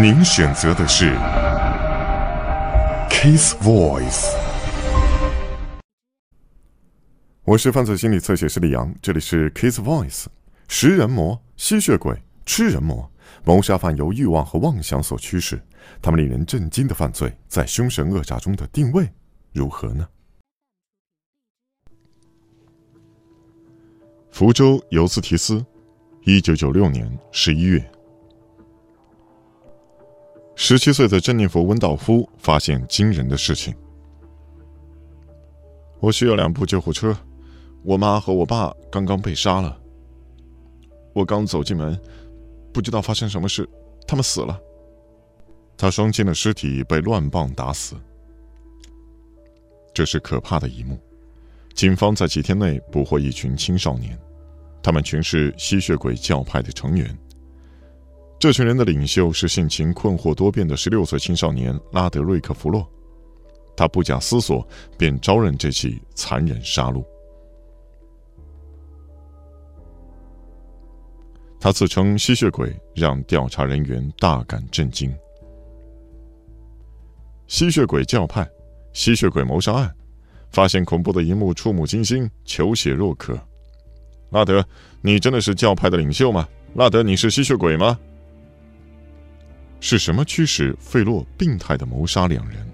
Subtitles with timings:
[0.00, 1.12] 您选择的是
[3.10, 4.32] Kiss Voice。
[7.42, 10.26] 我是犯罪心理测写师李阳，这里是 Kiss Voice。
[10.68, 12.16] 食人魔、吸血鬼、
[12.46, 13.10] 吃人魔，
[13.42, 15.60] 谋杀犯由欲望和妄想所驱使，
[16.00, 19.10] 他们令人震惊的犯罪，在凶神恶煞中的定位
[19.52, 20.06] 如何呢？
[24.30, 25.66] 福州尤斯提斯，
[26.22, 27.84] 一九九六年十一月。
[30.70, 33.74] 十七岁的珍妮弗·温道夫发现惊人的事情：
[35.98, 37.16] 我需要两部救护车，
[37.82, 39.80] 我妈和我爸刚刚被杀了。
[41.14, 41.98] 我刚走进门，
[42.70, 43.66] 不知道发生什么事，
[44.06, 44.60] 他们死了。
[45.74, 47.96] 他双亲的尸体被乱棒打死，
[49.94, 51.00] 这是可怕的一幕。
[51.74, 54.18] 警方在几天内捕获一群青少年，
[54.82, 57.18] 他们全是吸血鬼教派的成员。
[58.38, 62.88] 这群人的领袖是性情困惑多变的十六岁青少年拉德瑞克·弗洛，
[63.76, 67.04] 他不假思索便招认这起残忍杀戮。
[71.58, 75.12] 他自称吸血鬼，让调查人员大感震惊。
[77.48, 78.48] 吸血鬼教派、
[78.92, 79.92] 吸血鬼谋杀案，
[80.52, 83.36] 发现恐怖的一幕，触目惊心，求血若渴。
[84.30, 84.64] 拉德，
[85.00, 86.48] 你真的是教派的领袖吗？
[86.74, 87.98] 拉德，你是吸血鬼吗？
[89.80, 92.66] 是什么驱使费洛病态的谋杀两人？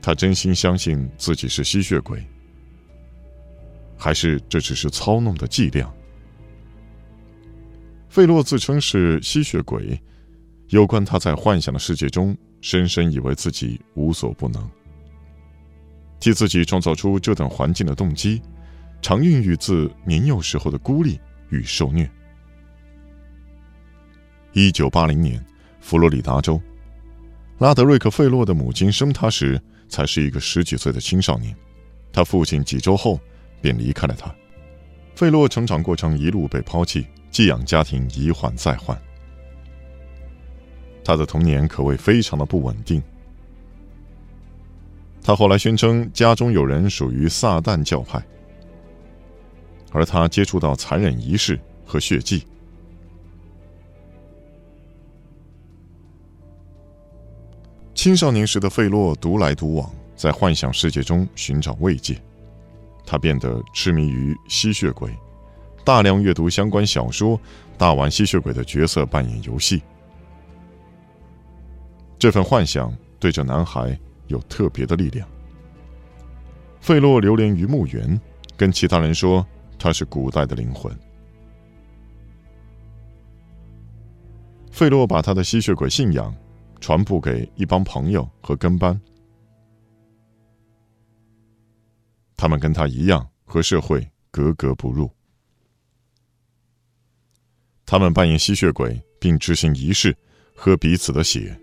[0.00, 2.24] 他真心相信自己是吸血鬼，
[3.96, 5.92] 还是这只是操弄的伎俩？
[8.08, 10.00] 费洛自称是吸血鬼，
[10.68, 14.68] 有关他在幻想的世界中深深以为自己无所不能，
[16.20, 18.42] 替自己创造出这等环境的动机，
[19.00, 21.18] 常孕育自年幼时候的孤立
[21.50, 22.10] 与受虐。
[24.54, 25.42] 一九八零年，
[25.80, 26.60] 佛罗里达州，
[27.58, 29.58] 拉德瑞克·费洛的母亲生他时
[29.88, 31.56] 才是一个十几岁的青少年，
[32.12, 33.18] 他父亲几周后
[33.62, 34.30] 便离开了他。
[35.14, 39.00] 费洛成长过程一路被抛弃，寄养家庭一换再换，
[41.02, 43.02] 他的童年可谓非常的不稳定。
[45.22, 48.22] 他后来宣称家中有人属于撒旦教派，
[49.92, 52.44] 而他接触到残忍仪式和血迹。
[58.02, 62.20] 青少年时的费洛独来独往，在幻想世界中寻找慰藉。
[63.06, 65.16] 他变得痴迷于吸血鬼，
[65.84, 67.40] 大量阅读相关小说，
[67.78, 69.80] 大玩吸血鬼的角色扮演游戏。
[72.18, 73.96] 这份幻想对这男孩
[74.26, 75.28] 有特别的力量。
[76.80, 78.20] 费洛流连于墓园，
[78.56, 79.46] 跟其他人说
[79.78, 80.92] 他是古代的灵魂。
[84.72, 86.34] 费洛把他的吸血鬼信仰。
[86.82, 89.00] 传播给一帮朋友和跟班，
[92.36, 95.08] 他们跟他一样和社会格格不入。
[97.86, 100.16] 他们扮演吸血鬼，并执行仪式，
[100.56, 101.56] 喝彼此的血。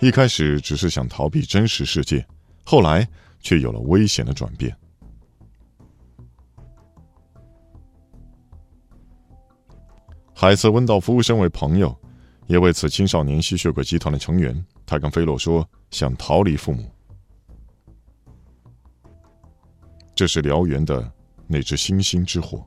[0.00, 2.26] 一开始只是想逃避真实世界，
[2.64, 3.06] 后来
[3.40, 4.76] 却有了危险的转变。
[10.40, 11.94] 海瑟温道夫身为朋友，
[12.46, 14.64] 也为此青少年吸血鬼集团的成员。
[14.86, 16.90] 他跟菲洛说，想逃离父母。
[20.14, 21.12] 这是燎原的
[21.46, 22.66] 那只星星之火。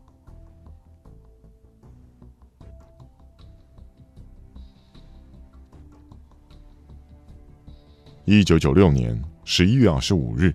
[8.26, 10.54] 一九九六年十一月二十五日，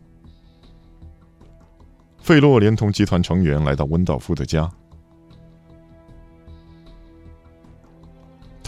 [2.23, 4.73] 费洛连同集团成员来到温道夫的家。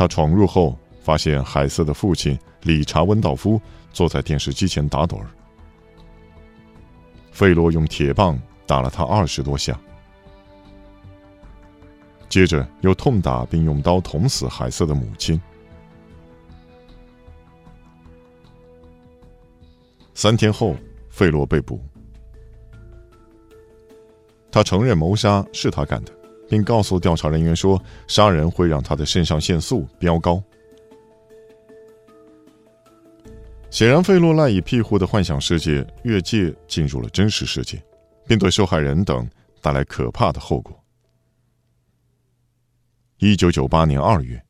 [0.00, 3.60] 他闯入后，发现海瑟的父亲理查·温道夫
[3.92, 5.26] 坐在电视机前打盹儿。
[7.30, 9.78] 费洛用铁棒打了他二十多下，
[12.30, 15.38] 接着又痛打并用刀捅死海瑟的母亲。
[20.14, 20.74] 三天后，
[21.10, 21.78] 费洛被捕，
[24.50, 26.19] 他承认谋杀是他干的。
[26.50, 30.42] 并告诉调查人员说，杀人会让他的肾上腺素飙高。
[33.70, 37.80] 显然，费洛赖以庇护的幻想世界越界进入了真实世界，
[38.26, 39.24] 并对受害人等
[39.62, 40.76] 带来可怕的后果。
[43.18, 44.42] 一九九八年二月，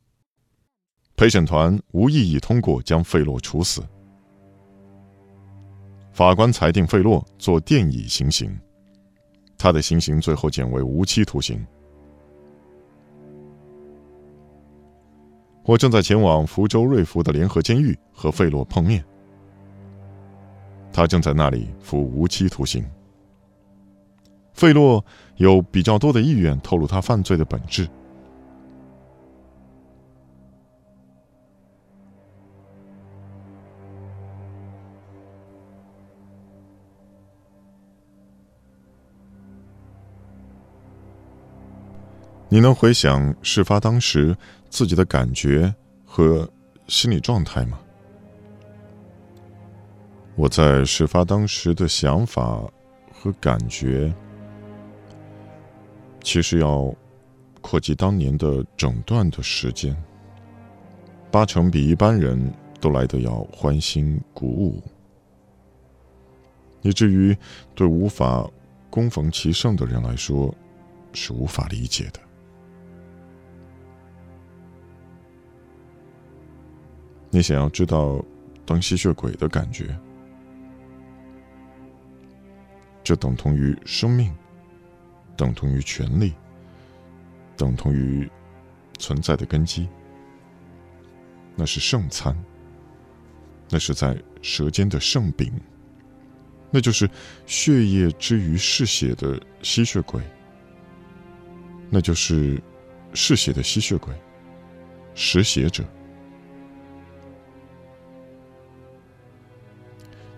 [1.15, 3.83] 陪审团无异议通过将费洛处死。
[6.11, 8.59] 法官裁定费洛做电椅行刑，
[9.55, 11.63] 他的刑刑最后减为无期徒刑。
[15.71, 19.01] 我正在前往福州瑞福的联合监狱和费洛碰面，
[20.91, 22.83] 他正在那里服无期徒刑。
[24.51, 25.01] 费洛
[25.37, 27.87] 有比较多的意愿透露他犯罪的本质。
[42.53, 44.35] 你能回想事发当时
[44.69, 45.73] 自己的感觉
[46.05, 46.45] 和
[46.85, 47.79] 心理状态吗？
[50.35, 52.61] 我在事发当时的想法
[53.09, 54.13] 和感觉，
[56.21, 56.93] 其实要
[57.61, 59.95] 扩及当年的整段的时间，
[61.31, 64.83] 八成比一般人都来得要欢欣鼓舞，
[66.81, 67.33] 以至于
[67.73, 68.45] 对无法
[68.89, 70.53] 攻逢其胜的人来说，
[71.13, 72.19] 是无法理解的。
[77.33, 78.23] 你想要知道
[78.65, 79.97] 当吸血鬼的感觉，
[83.01, 84.35] 这等同于生命，
[85.37, 86.33] 等同于权利，
[87.55, 88.29] 等同于
[88.99, 89.87] 存在的根基。
[91.55, 92.35] 那是圣餐，
[93.69, 95.51] 那是在舌尖的圣饼，
[96.69, 97.09] 那就是
[97.45, 100.21] 血液之于嗜血的吸血鬼，
[101.89, 102.61] 那就是
[103.13, 104.13] 嗜血的吸血鬼，
[105.15, 105.81] 食血者。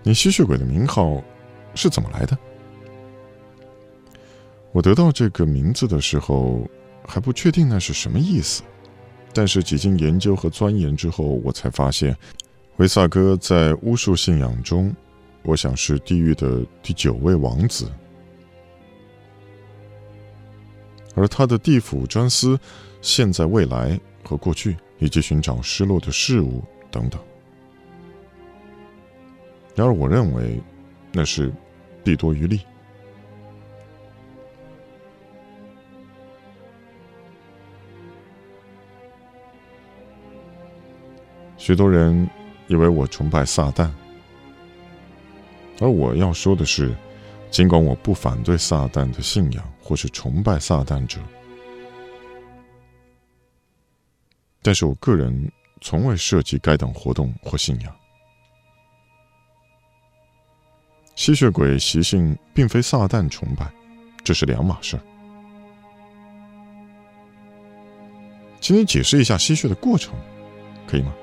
[0.04, 1.24] 你吸血鬼的名号
[1.74, 2.38] 是怎么来的？
[4.72, 6.68] 我得到这个名字的时候
[7.08, 8.64] 还不确定那是什么意思，
[9.34, 12.18] 但是几经研究和钻研之后，我才发现，
[12.78, 14.94] 维萨哥在巫术信仰中，
[15.44, 17.90] 我想是地狱的第九位王子，
[21.16, 22.60] 而他的地府专司
[23.02, 27.22] 现在、未来和过去，以及寻找失落的事物等等。
[29.76, 30.62] 然而，我认为
[31.12, 31.52] 那是
[32.04, 32.62] 弊多于利。
[41.58, 42.30] 许多人
[42.68, 43.90] 以为我崇拜撒旦，
[45.80, 46.94] 而我要说的是，
[47.50, 51.20] 尽管我不反对撒旦的信仰或是崇拜撒旦者，
[54.62, 55.50] 但是我个人
[55.80, 57.96] 从未涉及该等活动或信仰。
[61.16, 63.72] 吸血鬼习性并非撒旦崇拜，
[64.24, 65.04] 这是两码事儿。
[68.60, 70.16] 请你解释一下吸血的过程，
[70.88, 71.14] 可以吗？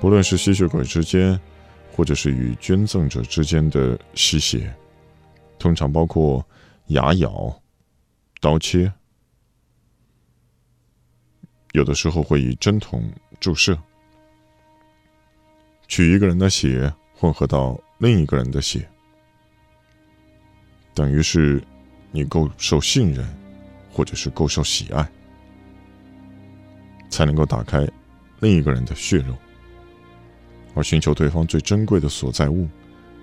[0.00, 1.40] 不论是吸血鬼之间，
[1.92, 4.74] 或者是与捐赠者之间的吸血，
[5.58, 6.44] 通常包括
[6.88, 7.62] 牙咬、
[8.40, 8.92] 刀切，
[11.72, 13.78] 有的时候会以针筒注射，
[15.88, 17.80] 取一个人的血混合到。
[18.02, 18.88] 另一个人的血，
[20.94, 21.62] 等于是
[22.10, 23.28] 你够受信任，
[23.92, 25.06] 或者是够受喜爱，
[27.10, 27.86] 才能够打开
[28.38, 29.36] 另一个人的血肉，
[30.74, 32.66] 而寻求对方最珍贵的所在物，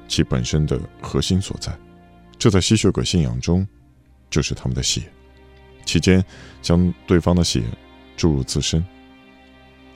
[0.07, 1.75] 其本身的核心所在。
[2.37, 3.67] 这在吸血鬼信仰中，
[4.29, 5.01] 就是他们的血。
[5.85, 6.23] 期间
[6.61, 7.63] 将对方的血
[8.15, 8.85] 注入自身，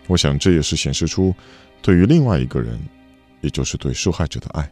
[0.07, 1.35] 我想这也是显示出
[1.83, 2.81] 对于另外一个人。
[3.43, 4.71] 也就是对受害者的爱，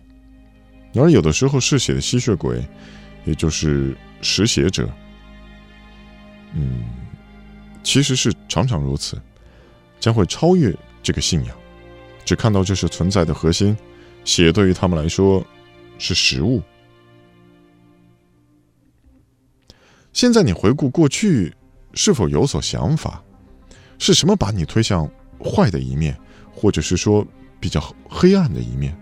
[0.95, 2.61] 而有的时候嗜血的吸血鬼，
[3.25, 4.89] 也就是食血者，
[6.53, 6.83] 嗯，
[7.83, 9.21] 其实是常常如此，
[9.99, 11.55] 将会超越这个信仰，
[12.25, 13.77] 只看到这是存在的核心，
[14.23, 15.45] 血对于他们来说
[15.97, 16.61] 是食物。
[20.13, 21.53] 现在你回顾过去，
[21.93, 23.23] 是否有所想法？
[23.97, 26.17] 是什么把你推向坏的一面，
[26.53, 27.25] 或者是说？
[27.61, 28.97] 比较黑暗的一面，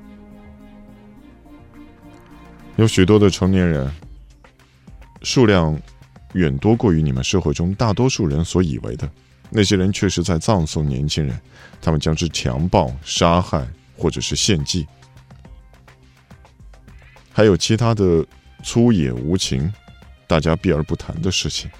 [2.78, 3.92] 有许多的成年人，
[5.24, 5.80] 数量
[6.34, 9.10] 远多过于你们社会中大多数人所以为的。
[9.50, 11.40] 那些人确实在葬送年轻人，
[11.82, 13.68] 他们将之强暴、杀害
[13.98, 14.86] 或者是献祭，
[17.32, 18.24] 还有其他的
[18.64, 19.74] 粗野无情、
[20.28, 21.72] 大家避而不谈的事情。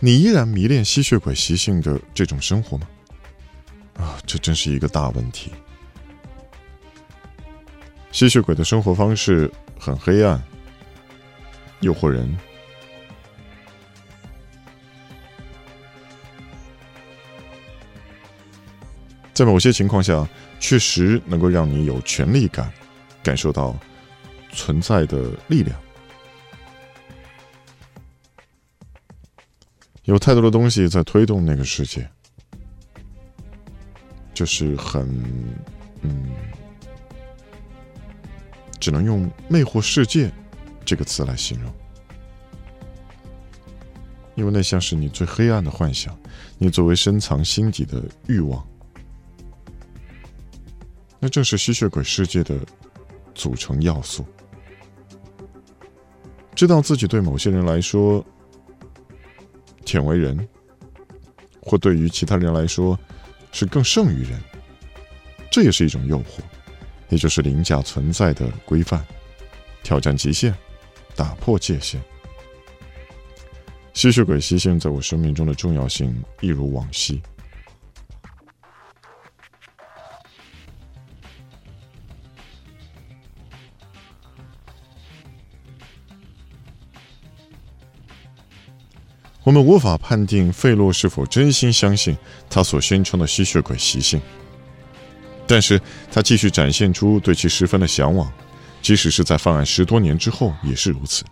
[0.00, 2.88] 你依然迷恋吸血鬼习性的这种生活吗？
[3.94, 5.52] 啊，这真是一个大问题。
[8.22, 10.40] 吸血鬼的生活方式很黑暗，
[11.80, 12.38] 诱惑人。
[19.34, 20.24] 在某些情况下，
[20.60, 22.72] 确实能够让你有权力感，
[23.24, 23.76] 感受到
[24.52, 25.76] 存在的力量。
[30.04, 32.08] 有太多的东西在推动那个世界，
[34.32, 35.12] 就是很，
[38.82, 40.28] 只能用“魅惑世界”
[40.84, 41.72] 这个词来形容，
[44.34, 46.18] 因为那像是你最黑暗的幻想，
[46.58, 48.66] 你作为深藏心底的欲望。
[51.20, 52.58] 那正是吸血鬼世界的
[53.36, 54.26] 组成要素。
[56.52, 58.24] 知道自己对某些人来说
[59.84, 60.48] 舔为人，
[61.60, 62.98] 或对于其他人来说
[63.52, 64.40] 是更胜于人，
[65.52, 66.40] 这也是一种诱惑，
[67.12, 69.04] 也就是凌驾存在的规范，
[69.82, 70.54] 挑战极限，
[71.14, 72.02] 打破界限。
[73.92, 77.20] 吸血鬼习性在我生命中的重要性一如往昔。
[89.44, 92.16] 我们无法判定费洛是否真心相信
[92.48, 94.18] 他所宣称的吸血鬼习性，
[95.52, 95.78] 但是
[96.10, 98.32] 他继续展现出对其十分的向往，
[98.80, 101.24] 即使是在犯案十多年之后也是如此。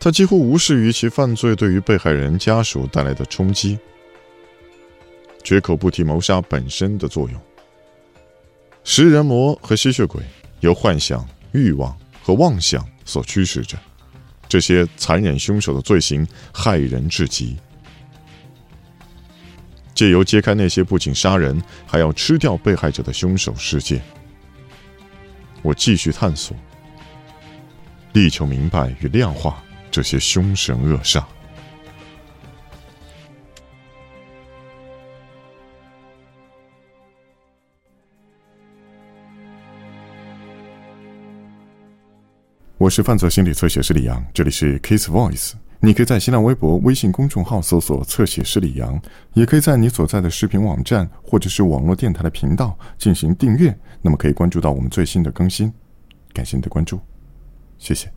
[0.00, 3.78] 他几乎无视于其犯罪对于被害人家属带来的冲击，
[5.44, 7.38] 绝口不提谋杀本身的作用。
[8.82, 10.22] 食人魔和吸血鬼
[10.60, 13.78] 由幻想、欲望和妄想所驱使着。
[14.48, 17.58] 这些残忍凶手的罪行害人至极，
[19.98, 24.00] 借由揭开那些不仅杀人还要吃掉被害者的凶手世界，
[25.60, 26.56] 我继续探索，
[28.12, 31.24] 力求明白与量化这些凶神恶煞。
[42.76, 45.54] 我是犯罪心理测写师李阳，这里是 Case Voice。
[45.80, 49.00] 你可以在新浪微博、微信公众号搜索“侧写师李阳”，
[49.34, 55.72] 也可以在你所在的视频网站或者是网络电台的频道进行订阅，那么可以关注到我们最新的更新。
[56.32, 56.98] 感谢你的关注，
[57.78, 58.10] 谢谢。